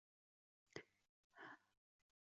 [0.73, 0.83] 库隆塞。